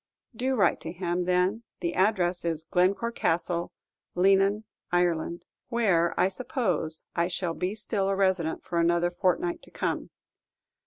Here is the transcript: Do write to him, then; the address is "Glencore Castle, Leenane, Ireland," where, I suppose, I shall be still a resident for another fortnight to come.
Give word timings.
Do 0.35 0.55
write 0.55 0.81
to 0.81 0.91
him, 0.91 1.25
then; 1.25 1.61
the 1.79 1.93
address 1.93 2.43
is 2.43 2.63
"Glencore 2.63 3.11
Castle, 3.11 3.71
Leenane, 4.15 4.63
Ireland," 4.91 5.45
where, 5.69 6.19
I 6.19 6.27
suppose, 6.27 7.03
I 7.15 7.27
shall 7.27 7.53
be 7.53 7.75
still 7.75 8.09
a 8.09 8.15
resident 8.15 8.63
for 8.63 8.79
another 8.79 9.11
fortnight 9.11 9.61
to 9.61 9.69
come. 9.69 10.09